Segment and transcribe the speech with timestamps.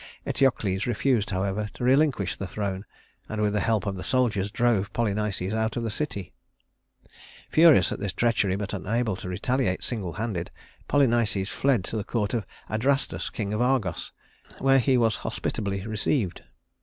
[0.25, 2.85] Eteocles refused, however, to relinquish the throne;
[3.29, 6.33] and with the help of the soldiers, drove Polynices out of the city.
[7.55, 10.49] [Illustration: Antigone and Ismene] Furious at this treachery, but unable to retaliate single handed,
[10.89, 14.11] Polynices fled to the court of Adrastus, king of Argos,
[14.57, 16.41] where he was hospitably received.